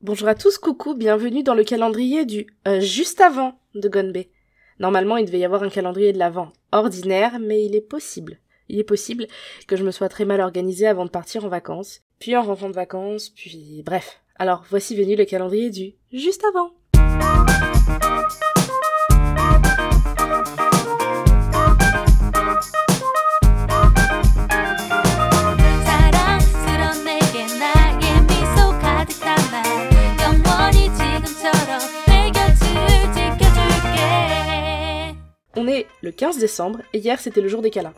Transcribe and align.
Bonjour 0.00 0.28
à 0.28 0.36
tous, 0.36 0.58
coucou, 0.58 0.94
bienvenue 0.94 1.42
dans 1.42 1.54
le 1.54 1.64
calendrier 1.64 2.24
du 2.24 2.46
euh, 2.68 2.78
juste 2.78 3.20
avant 3.20 3.58
de 3.74 3.88
Gonbe. 3.88 4.26
Normalement, 4.78 5.16
il 5.16 5.26
devait 5.26 5.40
y 5.40 5.44
avoir 5.44 5.64
un 5.64 5.68
calendrier 5.68 6.12
de 6.12 6.20
l'avant 6.20 6.52
ordinaire, 6.70 7.40
mais 7.40 7.64
il 7.64 7.74
est 7.74 7.80
possible. 7.80 8.38
Il 8.68 8.78
est 8.78 8.84
possible 8.84 9.26
que 9.66 9.74
je 9.74 9.82
me 9.82 9.90
sois 9.90 10.08
très 10.08 10.24
mal 10.24 10.40
organisée 10.40 10.86
avant 10.86 11.04
de 11.04 11.10
partir 11.10 11.44
en 11.44 11.48
vacances, 11.48 12.02
puis 12.20 12.36
en 12.36 12.42
rentrant 12.42 12.68
de 12.68 12.74
vacances, 12.74 13.30
puis 13.30 13.82
bref. 13.84 14.20
Alors, 14.36 14.64
voici 14.70 14.94
venu 14.94 15.16
le 15.16 15.24
calendrier 15.24 15.70
du 15.70 15.94
juste 16.12 16.44
avant. 16.44 16.70
Le 36.08 36.12
15 36.12 36.38
décembre 36.38 36.80
et 36.94 36.98
hier 36.98 37.20
c'était 37.20 37.42
le 37.42 37.48
jour 37.48 37.60
des 37.60 37.70
câlins. 37.70 37.92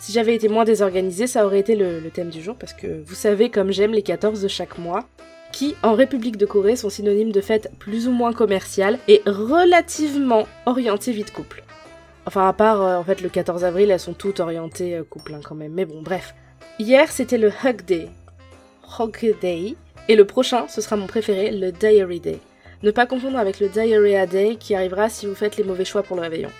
Si 0.00 0.10
j'avais 0.10 0.34
été 0.34 0.48
moins 0.48 0.64
désorganisée, 0.64 1.28
ça 1.28 1.46
aurait 1.46 1.60
été 1.60 1.76
le, 1.76 2.00
thème 2.12 2.28
du 2.28 2.42
jour 2.42 2.56
parce 2.56 2.72
que 2.72 3.00
vous 3.06 3.14
savez 3.14 3.50
comme 3.50 3.70
j'aime 3.70 3.92
les 3.92 4.02
14 4.02 4.42
de 4.42 4.48
chaque 4.48 4.78
mois, 4.78 5.06
qui 5.52 5.76
en 5.84 5.94
République 5.94 6.38
de 6.38 6.46
Corée 6.46 6.74
sont 6.74 6.90
synonymes 6.90 7.30
de 7.30 7.40
fêtes 7.40 7.70
plus 7.78 8.08
ou 8.08 8.10
moins 8.10 8.32
commerciales 8.32 8.98
et 9.06 9.22
relativement 9.26 10.48
orientées 10.66 11.12
vie 11.12 11.22
de 11.22 11.30
couple. 11.30 11.62
Enfin 12.26 12.48
à 12.48 12.52
part 12.52 12.82
euh, 12.82 12.96
en 12.96 13.04
fait 13.04 13.20
le 13.20 13.28
14 13.28 13.62
avril, 13.62 13.92
elles 13.92 14.00
sont 14.00 14.14
toutes 14.14 14.40
orientées 14.40 14.96
euh, 14.96 15.04
couple 15.04 15.34
hein, 15.34 15.40
quand 15.44 15.54
même, 15.54 15.72
mais 15.72 15.84
bon 15.84 16.02
bref. 16.02 16.34
Hier 16.80 17.12
c'était 17.12 17.38
le 17.38 17.52
Hug 17.64 17.84
Day. 17.84 18.08
Hug 18.98 19.36
Day. 19.40 19.76
Et 20.08 20.16
le 20.16 20.24
prochain, 20.24 20.66
ce 20.66 20.80
sera 20.80 20.96
mon 20.96 21.06
préféré, 21.06 21.52
le 21.52 21.70
Diary 21.70 22.18
Day. 22.18 22.40
Ne 22.82 22.90
pas 22.90 23.06
confondre 23.06 23.38
avec 23.38 23.60
le 23.60 23.68
Diarrhea 23.68 24.26
Day 24.26 24.56
qui 24.58 24.74
arrivera 24.74 25.08
si 25.08 25.26
vous 25.26 25.36
faites 25.36 25.56
les 25.56 25.62
mauvais 25.62 25.84
choix 25.84 26.02
pour 26.02 26.16
le 26.16 26.22
réveillon 26.22 26.50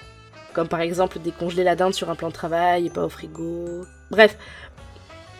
comme 0.52 0.68
par 0.68 0.80
exemple 0.80 1.18
décongeler 1.18 1.64
la 1.64 1.76
dinde 1.76 1.94
sur 1.94 2.10
un 2.10 2.14
plan 2.14 2.28
de 2.28 2.34
travail 2.34 2.86
et 2.86 2.90
pas 2.90 3.04
au 3.04 3.08
frigo. 3.08 3.84
Bref, 4.10 4.36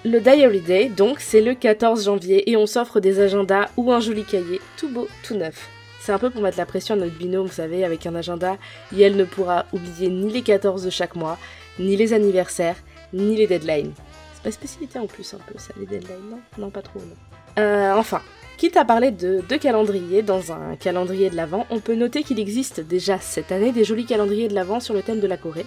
le 0.04 0.20
Diary 0.20 0.60
Day, 0.60 0.88
donc, 0.88 1.20
c'est 1.20 1.41
le 1.41 1.54
14 1.54 2.04
janvier 2.04 2.50
et 2.50 2.56
on 2.56 2.66
s'offre 2.66 2.98
des 2.98 3.20
agendas 3.20 3.69
ou 3.77 3.92
un 3.92 4.00
joli 4.00 4.24
cahier, 4.24 4.60
tout 4.77 4.88
beau, 4.88 5.06
tout 5.22 5.36
neuf. 5.36 5.69
C'est 6.00 6.10
un 6.10 6.19
peu 6.19 6.30
pour 6.30 6.42
mettre 6.42 6.58
la 6.58 6.66
pression 6.66 6.96
à 6.96 6.98
notre 6.98 7.16
binôme, 7.16 7.46
vous 7.46 7.52
savez, 7.52 7.84
avec 7.84 8.04
un 8.06 8.16
agenda, 8.16 8.56
et 8.92 9.02
elle 9.02 9.14
ne 9.14 9.22
pourra 9.22 9.66
oublier 9.72 10.08
ni 10.08 10.32
les 10.32 10.42
14 10.42 10.82
de 10.82 10.91
chaque 10.91 11.14
mois, 11.14 11.38
ni 11.78 11.94
les 11.94 12.12
anniversaires, 12.12 12.74
ni 13.12 13.36
les 13.36 13.47
deadlines. 13.47 13.92
C'est 14.34 14.44
ma 14.47 14.50
spécialité 14.50 14.98
en 14.98 15.06
plus, 15.06 15.32
un 15.34 15.38
peu, 15.38 15.56
ça, 15.56 15.72
les 15.78 15.86
deadlines, 15.86 16.30
non? 16.30 16.41
Non, 16.58 16.70
pas 16.70 16.82
trop, 16.82 16.98
non. 16.98 17.62
Euh, 17.62 17.94
enfin, 17.94 18.20
Quitte 18.56 18.77
à 18.77 18.84
parler 18.84 19.11
de 19.11 19.42
deux 19.48 19.58
calendriers 19.58 20.22
dans 20.22 20.53
un 20.53 20.77
calendrier 20.77 21.31
de 21.31 21.36
l'Avent, 21.36 21.67
on 21.70 21.81
peut 21.81 21.95
noter 21.95 22.22
qu'il 22.22 22.39
existe 22.39 22.81
déjà 22.81 23.19
cette 23.19 23.50
année 23.50 23.72
des 23.72 23.84
jolis 23.84 24.06
calendriers 24.06 24.48
de 24.48 24.55
l'Avent 24.55 24.81
sur 24.81 24.94
le 24.94 25.03
thème 25.03 25.20
de 25.20 25.27
la 25.27 25.36
Corée. 25.36 25.67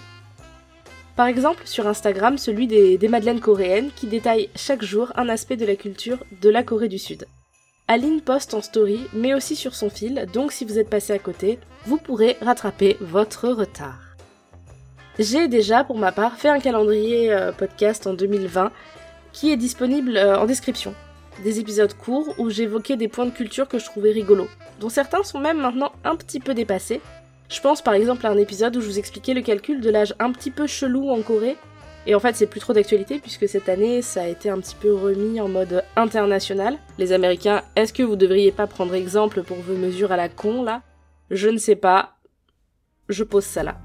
Par 1.14 1.26
exemple, 1.26 1.62
sur 1.66 1.86
Instagram, 1.86 2.38
celui 2.38 2.66
des, 2.66 2.98
des 2.98 3.08
madeleines 3.08 3.40
coréennes 3.40 3.90
qui 3.94 4.06
détaille 4.06 4.50
chaque 4.54 4.82
jour 4.82 5.12
un 5.16 5.28
aspect 5.28 5.56
de 5.56 5.66
la 5.66 5.76
culture 5.76 6.18
de 6.42 6.48
la 6.48 6.62
Corée 6.62 6.88
du 6.88 6.98
Sud. 6.98 7.26
Aline 7.88 8.20
poste 8.20 8.52
en 8.54 8.62
story, 8.62 9.00
mais 9.12 9.32
aussi 9.32 9.56
sur 9.56 9.74
son 9.74 9.90
fil, 9.90 10.26
donc 10.32 10.52
si 10.52 10.64
vous 10.64 10.78
êtes 10.78 10.90
passé 10.90 11.12
à 11.12 11.18
côté, 11.18 11.58
vous 11.86 11.98
pourrez 11.98 12.36
rattraper 12.40 12.96
votre 13.00 13.48
retard. 13.48 14.00
J'ai 15.18 15.48
déjà, 15.48 15.84
pour 15.84 15.96
ma 15.96 16.12
part, 16.12 16.36
fait 16.36 16.48
un 16.48 16.60
calendrier 16.60 17.32
euh, 17.32 17.52
podcast 17.52 18.06
en 18.06 18.12
2020 18.12 18.70
qui 19.32 19.50
est 19.52 19.56
disponible 19.56 20.16
euh, 20.16 20.38
en 20.38 20.46
description 20.46 20.94
des 21.44 21.60
épisodes 21.60 21.94
courts 21.94 22.34
où 22.38 22.50
j'évoquais 22.50 22.96
des 22.96 23.08
points 23.08 23.26
de 23.26 23.30
culture 23.30 23.68
que 23.68 23.78
je 23.78 23.84
trouvais 23.84 24.10
rigolos, 24.10 24.48
dont 24.80 24.88
certains 24.88 25.22
sont 25.22 25.38
même 25.38 25.60
maintenant 25.60 25.92
un 26.04 26.16
petit 26.16 26.40
peu 26.40 26.54
dépassés. 26.54 27.00
Je 27.48 27.60
pense 27.60 27.82
par 27.82 27.94
exemple 27.94 28.26
à 28.26 28.30
un 28.30 28.38
épisode 28.38 28.76
où 28.76 28.80
je 28.80 28.86
vous 28.86 28.98
expliquais 28.98 29.34
le 29.34 29.42
calcul 29.42 29.80
de 29.80 29.90
l'âge 29.90 30.14
un 30.18 30.32
petit 30.32 30.50
peu 30.50 30.66
chelou 30.66 31.10
en 31.10 31.22
Corée, 31.22 31.56
et 32.06 32.14
en 32.14 32.20
fait 32.20 32.36
c'est 32.36 32.46
plus 32.46 32.60
trop 32.60 32.72
d'actualité 32.72 33.18
puisque 33.18 33.48
cette 33.48 33.68
année 33.68 34.02
ça 34.02 34.22
a 34.22 34.28
été 34.28 34.48
un 34.48 34.60
petit 34.60 34.76
peu 34.76 34.94
remis 34.94 35.40
en 35.40 35.48
mode 35.48 35.84
international. 35.96 36.78
Les 36.98 37.12
Américains, 37.12 37.62
est-ce 37.76 37.92
que 37.92 38.02
vous 38.02 38.16
devriez 38.16 38.52
pas 38.52 38.66
prendre 38.66 38.94
exemple 38.94 39.42
pour 39.42 39.58
vos 39.58 39.74
mesures 39.74 40.12
à 40.12 40.16
la 40.16 40.28
con 40.28 40.62
là? 40.62 40.82
Je 41.30 41.48
ne 41.48 41.58
sais 41.58 41.76
pas. 41.76 42.16
Je 43.08 43.24
pose 43.24 43.44
ça 43.44 43.62
là. 43.62 43.76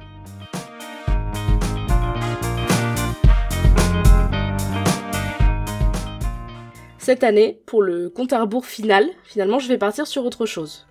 Cette 7.01 7.23
année, 7.23 7.59
pour 7.65 7.81
le 7.81 8.11
compte 8.11 8.31
à 8.31 8.39
rebours 8.39 8.67
final, 8.67 9.09
finalement, 9.23 9.57
je 9.57 9.67
vais 9.67 9.79
partir 9.79 10.05
sur 10.05 10.23
autre 10.23 10.45
chose. 10.45 10.85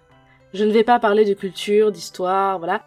Je 0.53 0.65
ne 0.65 0.73
vais 0.73 0.83
pas 0.83 0.99
parler 0.99 1.25
de 1.25 1.35
culture, 1.35 1.93
d'histoire, 1.93 2.59
voilà. 2.59 2.83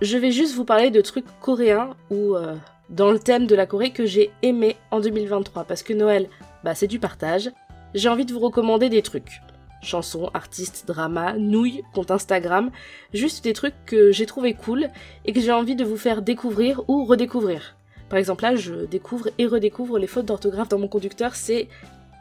Je 0.00 0.16
vais 0.16 0.30
juste 0.30 0.54
vous 0.54 0.64
parler 0.64 0.92
de 0.92 1.00
trucs 1.00 1.24
coréens 1.40 1.96
ou 2.10 2.36
euh, 2.36 2.54
dans 2.90 3.10
le 3.10 3.18
thème 3.18 3.48
de 3.48 3.56
la 3.56 3.66
Corée 3.66 3.90
que 3.90 4.06
j'ai 4.06 4.30
aimé 4.42 4.76
en 4.92 5.00
2023 5.00 5.64
parce 5.64 5.82
que 5.82 5.94
Noël, 5.94 6.28
bah 6.62 6.76
c'est 6.76 6.86
du 6.86 7.00
partage. 7.00 7.50
J'ai 7.92 8.08
envie 8.08 8.24
de 8.24 8.32
vous 8.32 8.38
recommander 8.38 8.88
des 8.88 9.02
trucs. 9.02 9.40
Chansons, 9.82 10.30
artistes, 10.32 10.86
dramas, 10.86 11.32
nouilles, 11.32 11.82
compte 11.92 12.12
Instagram, 12.12 12.70
juste 13.12 13.42
des 13.42 13.52
trucs 13.52 13.74
que 13.84 14.12
j'ai 14.12 14.26
trouvé 14.26 14.54
cool 14.54 14.90
et 15.24 15.32
que 15.32 15.40
j'ai 15.40 15.50
envie 15.50 15.74
de 15.74 15.84
vous 15.84 15.96
faire 15.96 16.22
découvrir 16.22 16.82
ou 16.86 17.04
redécouvrir. 17.04 17.74
Par 18.08 18.20
exemple 18.20 18.44
là, 18.44 18.54
je 18.54 18.86
découvre 18.86 19.30
et 19.38 19.46
redécouvre 19.46 19.98
les 19.98 20.06
fautes 20.06 20.26
d'orthographe 20.26 20.68
dans 20.68 20.78
mon 20.78 20.86
conducteur, 20.86 21.34
c'est 21.34 21.68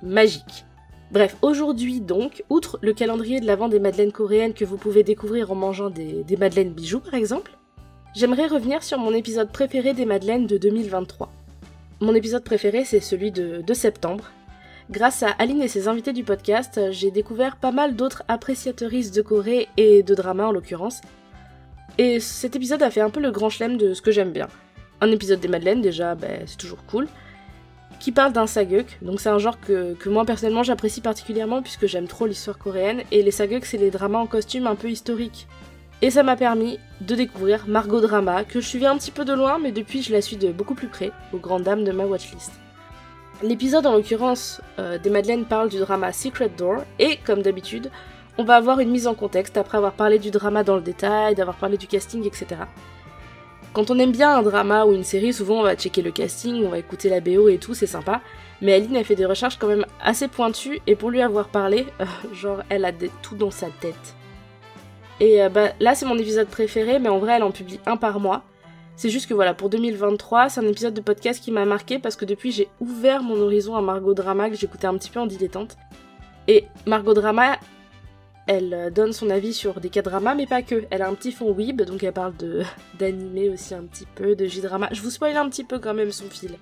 magique. 0.03 0.65
Bref, 1.11 1.37
aujourd'hui 1.41 2.01
donc, 2.01 2.43
outre 2.49 2.79
le 2.81 2.93
calendrier 2.93 3.39
de 3.39 3.45
l'avant 3.45 3.69
des 3.69 3.79
madeleines 3.79 4.11
coréennes 4.11 4.53
que 4.53 4.65
vous 4.65 4.77
pouvez 4.77 5.03
découvrir 5.03 5.51
en 5.51 5.55
mangeant 5.55 5.89
des, 5.89 6.25
madeleines 6.37 6.73
bijoux 6.73 6.99
par 6.99 7.13
exemple, 7.13 7.51
j'aimerais 8.15 8.47
revenir 8.47 8.83
sur 8.83 8.97
mon 8.97 9.13
épisode 9.13 9.51
préféré 9.51 9.93
des 9.93 10.05
madeleines 10.05 10.47
de 10.47 10.57
2023. 10.57 11.31
Mon 12.01 12.15
épisode 12.15 12.43
préféré 12.43 12.83
c'est 12.83 12.99
celui 12.99 13.31
de, 13.31 13.61
de 13.61 13.73
septembre. 13.73 14.31
Grâce 14.89 15.23
à 15.23 15.29
Aline 15.29 15.61
et 15.61 15.67
ses 15.69 15.87
invités 15.87 16.13
du 16.13 16.23
podcast, 16.23 16.91
j'ai 16.91 17.09
découvert 17.09 17.55
pas 17.55 17.71
mal 17.71 17.95
d'autres 17.95 18.23
appréciatrices 18.27 19.11
de 19.11 19.21
Corée 19.21 19.69
et 19.77 20.03
de 20.03 20.13
drama 20.15 20.47
en 20.47 20.51
l'occurrence. 20.51 20.99
Et 21.97 22.19
cet 22.19 22.55
épisode 22.55 22.83
a 22.83 22.91
fait 22.91 23.01
un 23.01 23.09
peu 23.09 23.21
le 23.21 23.31
grand 23.31 23.49
chelem 23.49 23.77
de 23.77 23.93
ce 23.93 24.01
que 24.01 24.11
j'aime 24.11 24.31
bien. 24.31 24.47
Un 24.99 25.11
épisode 25.11 25.39
des 25.39 25.47
madeleines 25.47 25.81
déjà, 25.81 26.15
ben, 26.15 26.41
c'est 26.45 26.57
toujours 26.57 26.83
cool 26.85 27.07
qui 28.03 28.11
parle 28.11 28.33
d'un 28.33 28.47
saguk. 28.47 28.97
Donc 29.01 29.21
c'est 29.21 29.29
un 29.29 29.39
genre 29.39 29.57
que, 29.61 29.95
moi 30.09 30.25
personnellement 30.25 30.63
j'apprécie 30.63 30.99
particulièrement 30.99 31.61
puisque 31.61 31.87
j'aime 31.87 32.07
trop 32.07 32.25
l'histoire 32.25 32.57
coréenne. 32.57 33.01
Et 33.13 33.23
les 33.23 33.31
saguks 33.31 33.63
c'est 33.63 33.77
les 33.77 33.91
dramas 33.91 34.19
en 34.19 34.27
costume 34.27 34.67
un 34.67 34.75
peu 34.75 34.89
historiques. 34.89 35.47
Et 36.01 36.11
ça 36.11 36.21
m'a 36.21 36.35
permis 36.35 36.79
de 36.99 37.15
découvrir 37.15 37.63
Margot 37.65 38.01
Drama, 38.01 38.43
que 38.43 38.59
je 38.59 38.67
suivais 38.67 38.87
un 38.87 38.97
petit 38.97 39.11
peu 39.11 39.23
de 39.23 39.31
loin, 39.31 39.57
mais 39.57 39.71
depuis 39.71 40.01
je 40.01 40.11
la 40.11 40.21
suis 40.21 40.35
de 40.35 40.51
beaucoup 40.51 40.73
plus 40.73 40.89
près, 40.89 41.13
aux 41.31 41.37
grandes 41.37 41.63
dames 41.63 41.85
de 41.85 41.93
ma 41.93 42.03
watchlist. 42.03 42.51
L'épisode 43.41 43.85
en 43.85 43.93
l'occurrence 43.93 44.59
euh, 44.79 44.97
des 44.97 45.09
Madeleines 45.09 45.45
parle 45.45 45.69
du 45.69 45.79
drama 45.79 46.11
Secret 46.11 46.51
Door, 46.57 46.83
et 46.99 47.19
comme 47.25 47.41
d'habitude, 47.41 47.89
on 48.37 48.43
va 48.43 48.55
avoir 48.55 48.81
une 48.81 48.89
mise 48.89 49.07
en 49.07 49.13
contexte 49.13 49.55
après 49.55 49.77
avoir 49.77 49.93
parlé 49.93 50.19
du 50.19 50.29
drama 50.29 50.65
dans 50.65 50.75
le 50.75 50.81
détail, 50.81 51.35
d'avoir 51.35 51.55
parlé 51.55 51.77
du 51.77 51.87
casting, 51.87 52.27
etc. 52.27 52.63
Quand 53.73 53.89
on 53.89 53.97
aime 53.97 54.11
bien 54.11 54.37
un 54.37 54.43
drama 54.43 54.85
ou 54.85 54.93
une 54.93 55.03
série, 55.03 55.33
souvent 55.33 55.59
on 55.59 55.63
va 55.63 55.75
checker 55.75 56.03
le 56.03 56.11
casting, 56.11 56.63
on 56.63 56.69
va 56.69 56.77
écouter 56.77 57.09
la 57.09 57.21
BO 57.21 57.49
et 57.49 57.57
tout, 57.57 57.73
c'est 57.73 57.87
sympa. 57.87 58.21
Mais 58.61 58.73
Aline 58.73 58.95
a 58.97 59.03
fait 59.03 59.15
des 59.15 59.25
recherches 59.25 59.57
quand 59.57 59.67
même 59.67 59.85
assez 59.99 60.27
pointues 60.27 60.79
et 60.85 60.95
pour 60.95 61.09
lui 61.09 61.23
avoir 61.23 61.47
parlé, 61.47 61.87
euh, 61.99 62.05
genre 62.33 62.61
elle 62.69 62.85
a 62.85 62.91
tout 63.23 63.35
dans 63.35 63.49
sa 63.49 63.67
tête. 63.81 64.15
Et 65.19 65.41
euh, 65.41 65.49
bah 65.49 65.69
là 65.79 65.95
c'est 65.95 66.05
mon 66.05 66.17
épisode 66.19 66.47
préféré, 66.47 66.99
mais 66.99 67.09
en 67.09 67.17
vrai 67.17 67.33
elle 67.33 67.43
en 67.43 67.51
publie 67.51 67.79
un 67.87 67.97
par 67.97 68.19
mois. 68.19 68.43
C'est 68.95 69.09
juste 69.09 69.27
que 69.27 69.33
voilà, 69.33 69.55
pour 69.55 69.69
2023, 69.69 70.49
c'est 70.49 70.61
un 70.61 70.67
épisode 70.67 70.93
de 70.93 71.01
podcast 71.01 71.43
qui 71.43 71.51
m'a 71.51 71.65
marqué 71.65 71.97
parce 71.97 72.15
que 72.15 72.25
depuis 72.25 72.51
j'ai 72.51 72.67
ouvert 72.79 73.23
mon 73.23 73.41
horizon 73.41 73.75
à 73.75 73.81
Margot 73.81 74.13
Drama 74.13 74.51
que 74.51 74.55
j'écoutais 74.55 74.85
un 74.85 74.95
petit 74.99 75.09
peu 75.09 75.19
en 75.19 75.25
dilettante. 75.25 75.77
Et 76.47 76.65
Margot 76.85 77.15
Drama, 77.15 77.57
elle 78.47 78.73
euh, 78.73 78.89
donne 78.89 79.13
son 79.13 79.29
avis 79.29 79.53
sur 79.53 79.79
des 79.79 79.89
K-dramas, 79.89 80.35
mais 80.35 80.45
pas 80.45 80.61
que. 80.61 80.85
Elle 80.89 81.01
a 81.01 81.07
un 81.07 81.13
petit 81.13 81.31
fond 81.31 81.51
weeb, 81.51 81.81
donc 81.81 82.03
elle 82.03 82.13
parle 82.13 82.35
de 82.37 82.63
d'animé 82.99 83.49
aussi 83.49 83.73
un 83.73 83.83
petit 83.83 84.05
peu, 84.15 84.35
de 84.35 84.45
J-drama. 84.45 84.89
Je 84.91 85.01
vous 85.01 85.09
spoil 85.09 85.35
un 85.37 85.49
petit 85.49 85.63
peu 85.63 85.79
quand 85.79 85.93
même 85.93 86.11
son 86.11 86.29
fil. 86.29 86.57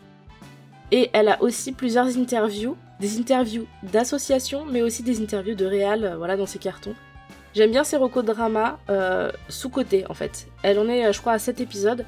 Et 0.91 1.09
elle 1.13 1.29
a 1.29 1.41
aussi 1.41 1.71
plusieurs 1.71 2.17
interviews, 2.17 2.75
des 2.99 3.17
interviews 3.17 3.65
d'associations, 3.81 4.65
mais 4.65 4.81
aussi 4.81 5.03
des 5.03 5.21
interviews 5.21 5.55
de 5.55 5.65
réal, 5.65 6.03
euh, 6.03 6.17
voilà, 6.17 6.35
dans 6.35 6.45
ses 6.45 6.59
cartons. 6.59 6.93
J'aime 7.53 7.71
bien 7.71 7.83
ses 7.83 7.97
drama, 7.97 8.79
euh, 8.89 9.31
sous-côté 9.49 10.05
en 10.09 10.13
fait. 10.13 10.47
Elle 10.63 10.79
en 10.79 10.87
est, 10.87 11.05
euh, 11.05 11.11
je 11.11 11.19
crois, 11.19 11.33
à 11.33 11.39
7 11.39 11.61
épisodes. 11.61 12.05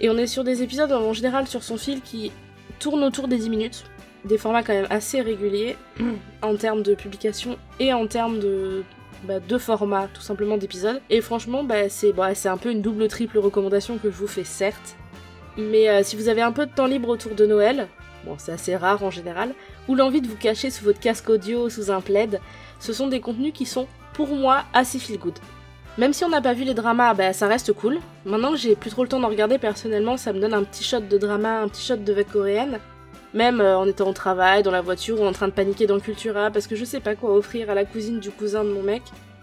Et 0.00 0.10
on 0.10 0.16
est 0.16 0.28
sur 0.28 0.44
des 0.44 0.62
épisodes 0.62 0.92
en 0.92 1.12
général 1.12 1.48
sur 1.48 1.64
son 1.64 1.76
fil 1.76 2.00
qui 2.00 2.30
tournent 2.78 3.02
autour 3.02 3.26
des 3.26 3.38
10 3.38 3.50
minutes. 3.50 3.84
Des 4.24 4.38
formats 4.38 4.62
quand 4.62 4.72
même 4.72 4.86
assez 4.90 5.20
réguliers 5.20 5.76
en 6.42 6.54
termes 6.56 6.82
de 6.82 6.94
publication 6.94 7.56
et 7.80 7.92
en 7.92 8.06
termes 8.06 8.38
de, 8.38 8.84
bah, 9.24 9.40
de 9.40 9.58
format 9.58 10.08
tout 10.12 10.22
simplement 10.22 10.56
d'épisodes. 10.56 11.00
Et 11.10 11.20
franchement, 11.20 11.64
bah, 11.64 11.88
c'est 11.88 12.12
bah, 12.12 12.34
c'est 12.34 12.48
un 12.48 12.56
peu 12.56 12.70
une 12.70 12.82
double 12.82 13.08
triple 13.08 13.38
recommandation 13.38 13.98
que 13.98 14.10
je 14.10 14.16
vous 14.16 14.26
fais 14.26 14.44
certes. 14.44 14.96
Mais 15.56 15.88
euh, 15.88 16.02
si 16.02 16.16
vous 16.16 16.28
avez 16.28 16.42
un 16.42 16.52
peu 16.52 16.66
de 16.66 16.72
temps 16.72 16.86
libre 16.86 17.08
autour 17.08 17.34
de 17.34 17.44
Noël, 17.44 17.88
bon 18.24 18.36
c'est 18.38 18.52
assez 18.52 18.76
rare 18.76 19.02
en 19.02 19.10
général, 19.10 19.54
ou 19.88 19.94
l'envie 19.94 20.20
de 20.20 20.28
vous 20.28 20.36
cacher 20.36 20.70
sous 20.70 20.84
votre 20.84 21.00
casque 21.00 21.28
audio 21.28 21.66
ou 21.66 21.70
sous 21.70 21.90
un 21.90 22.00
plaid, 22.00 22.40
ce 22.78 22.92
sont 22.92 23.08
des 23.08 23.20
contenus 23.20 23.52
qui 23.52 23.66
sont 23.66 23.88
pour 24.12 24.28
moi 24.28 24.64
assez 24.72 24.98
feel 24.98 25.18
good. 25.18 25.38
Même 25.98 26.12
si 26.12 26.24
on 26.24 26.28
n'a 26.28 26.40
pas 26.40 26.54
vu 26.54 26.62
les 26.62 26.74
dramas, 26.74 27.32
ça 27.32 27.48
reste 27.48 27.72
cool. 27.72 27.98
Maintenant 28.24 28.52
que 28.52 28.56
j'ai 28.56 28.76
plus 28.76 28.90
trop 28.90 29.02
le 29.02 29.08
temps 29.08 29.18
d'en 29.18 29.28
regarder 29.28 29.58
personnellement, 29.58 30.16
ça 30.16 30.32
me 30.32 30.38
donne 30.38 30.54
un 30.54 30.62
petit 30.62 30.84
shot 30.84 31.00
de 31.00 31.18
drama, 31.18 31.60
un 31.60 31.68
petit 31.68 31.84
shot 31.84 31.96
de 31.96 32.12
vague 32.12 32.30
coréenne. 32.30 32.78
Même 33.34 33.60
euh, 33.60 33.76
en 33.76 33.86
étant 33.86 34.08
au 34.08 34.12
travail, 34.12 34.62
dans 34.62 34.70
la 34.70 34.80
voiture 34.80 35.20
ou 35.20 35.26
en 35.26 35.32
train 35.32 35.48
de 35.48 35.52
paniquer 35.52 35.86
dans 35.86 36.00
Cultura 36.00 36.50
parce 36.50 36.66
que 36.66 36.76
je 36.76 36.84
sais 36.84 37.00
pas 37.00 37.14
quoi 37.14 37.34
offrir 37.34 37.70
à 37.70 37.74
la 37.74 37.84
cousine 37.84 38.20
du 38.20 38.30
cousin 38.30 38.64
de 38.64 38.70
mon 38.70 38.82
mec. 38.82 39.02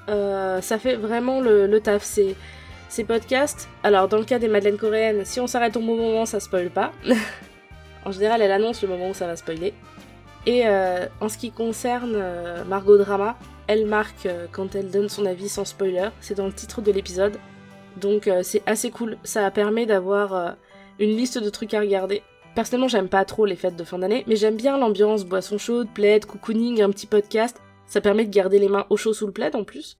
Euh, 0.09 0.61
ça 0.61 0.77
fait 0.79 0.95
vraiment 0.95 1.39
le, 1.39 1.79
taf. 1.79 2.03
Ces 2.87 3.03
podcasts. 3.03 3.67
Alors 3.83 4.07
dans 4.07 4.17
le 4.17 4.23
cas 4.23 4.39
des 4.39 4.47
madeleines 4.47 4.77
coréennes, 4.77 5.25
si 5.25 5.39
on 5.39 5.47
s'arrête 5.47 5.75
au 5.75 5.81
bon 5.81 5.97
moment, 5.97 6.25
ça 6.25 6.39
spoil 6.39 6.69
pas. 6.69 6.91
en 8.05 8.11
général, 8.11 8.41
elle 8.41 8.51
annonce 8.51 8.81
le 8.81 8.87
moment 8.87 9.09
où 9.09 9.13
ça 9.13 9.27
va 9.27 9.35
spoiler. 9.35 9.73
Et 10.45 10.65
euh, 10.65 11.05
en 11.19 11.27
ce 11.27 11.37
qui 11.37 11.51
concerne 11.51 12.23
Margot 12.67 12.97
Drama, 12.97 13.35
elle 13.67 13.85
marque 13.85 14.29
quand 14.51 14.75
elle 14.75 14.91
donne 14.91 15.09
son 15.09 15.25
avis 15.25 15.49
sans 15.49 15.65
spoiler. 15.65 16.09
C'est 16.21 16.35
dans 16.35 16.45
le 16.45 16.53
titre 16.53 16.81
de 16.81 16.91
l'épisode. 16.91 17.37
Donc 17.97 18.29
c'est 18.43 18.61
assez 18.65 18.91
cool. 18.91 19.17
Ça 19.23 19.49
permet 19.51 19.85
d'avoir 19.85 20.55
une 20.99 21.17
liste 21.17 21.37
de 21.37 21.49
trucs 21.49 21.73
à 21.73 21.79
regarder. 21.81 22.21
Personnellement, 22.55 22.87
j'aime 22.87 23.09
pas 23.09 23.25
trop 23.25 23.45
les 23.45 23.57
fêtes 23.57 23.75
de 23.75 23.83
fin 23.83 23.99
d'année, 23.99 24.23
mais 24.27 24.37
j'aime 24.37 24.55
bien 24.55 24.77
l'ambiance 24.77 25.25
boisson 25.25 25.57
chaude, 25.57 25.89
plaid, 25.93 26.25
cocooning, 26.25 26.81
un 26.81 26.89
petit 26.89 27.05
podcast. 27.05 27.61
Ça 27.85 27.99
permet 27.99 28.25
de 28.25 28.33
garder 28.33 28.59
les 28.59 28.69
mains 28.69 28.85
au 28.89 28.95
chaud 28.95 29.13
sous 29.13 29.27
le 29.27 29.33
plaid 29.33 29.55
en 29.57 29.65
plus. 29.65 29.97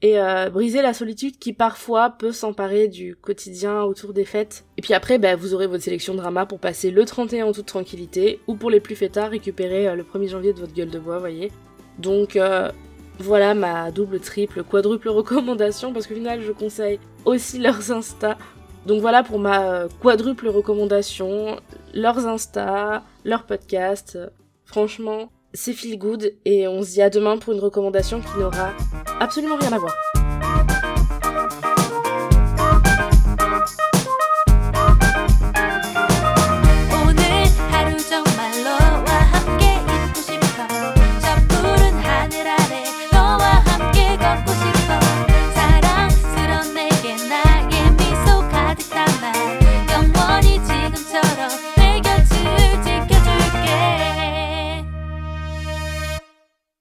Et 0.00 0.18
euh, 0.18 0.48
briser 0.48 0.80
la 0.80 0.94
solitude 0.94 1.38
qui 1.38 1.52
parfois 1.52 2.10
peut 2.10 2.32
s'emparer 2.32 2.88
du 2.88 3.14
quotidien 3.14 3.82
autour 3.82 4.14
des 4.14 4.24
fêtes. 4.24 4.64
Et 4.78 4.82
puis 4.82 4.94
après, 4.94 5.18
bah, 5.18 5.36
vous 5.36 5.52
aurez 5.52 5.66
votre 5.66 5.84
sélection 5.84 6.14
drama 6.14 6.46
pour 6.46 6.58
passer 6.58 6.90
le 6.90 7.04
31 7.04 7.46
en 7.46 7.52
toute 7.52 7.66
tranquillité, 7.66 8.40
ou 8.46 8.56
pour 8.56 8.70
les 8.70 8.80
plus 8.80 8.96
fêtards, 8.96 9.30
récupérer 9.30 9.86
euh, 9.86 9.94
le 9.94 10.02
1er 10.02 10.28
janvier 10.28 10.54
de 10.54 10.60
votre 10.60 10.72
gueule 10.72 10.90
de 10.90 10.98
bois, 10.98 11.18
voyez. 11.18 11.52
Donc 11.98 12.36
euh, 12.36 12.72
voilà 13.18 13.54
ma 13.54 13.90
double, 13.90 14.18
triple, 14.18 14.64
quadruple 14.64 15.08
recommandation, 15.10 15.92
parce 15.92 16.06
qu'au 16.06 16.14
final, 16.14 16.40
je 16.40 16.52
conseille 16.52 16.98
aussi 17.26 17.58
leurs 17.58 17.92
Insta. 17.92 18.38
Donc 18.86 19.00
voilà 19.00 19.22
pour 19.22 19.38
ma 19.38 19.86
quadruple 20.00 20.48
recommandation, 20.48 21.60
leurs 21.92 22.26
Insta, 22.26 23.02
leurs 23.24 23.44
podcasts. 23.44 24.18
Franchement, 24.64 25.30
c'est 25.52 25.72
feel 25.72 25.98
good 25.98 26.34
et 26.44 26.66
on 26.66 26.82
se 26.82 26.92
dit 26.92 27.02
à 27.02 27.10
demain 27.10 27.38
pour 27.38 27.52
une 27.52 27.60
recommandation 27.60 28.20
qui 28.20 28.38
n'aura 28.38 28.72
absolument 29.20 29.56
rien 29.56 29.72
à 29.72 29.78
voir. 29.78 29.94